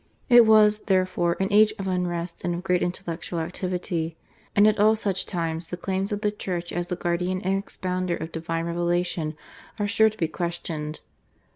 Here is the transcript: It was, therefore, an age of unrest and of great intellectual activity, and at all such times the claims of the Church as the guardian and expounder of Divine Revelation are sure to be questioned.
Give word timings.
It 0.29 0.47
was, 0.47 0.79
therefore, 0.87 1.37
an 1.39 1.53
age 1.53 1.73
of 1.77 1.87
unrest 1.87 2.43
and 2.43 2.55
of 2.55 2.63
great 2.63 2.81
intellectual 2.81 3.39
activity, 3.39 4.17
and 4.55 4.65
at 4.67 4.79
all 4.79 4.95
such 4.95 5.27
times 5.27 5.69
the 5.69 5.77
claims 5.77 6.11
of 6.11 6.21
the 6.21 6.31
Church 6.31 6.73
as 6.73 6.87
the 6.87 6.95
guardian 6.95 7.39
and 7.43 7.59
expounder 7.61 8.15
of 8.17 8.31
Divine 8.31 8.65
Revelation 8.65 9.37
are 9.77 9.87
sure 9.87 10.09
to 10.09 10.17
be 10.17 10.27
questioned. 10.27 11.01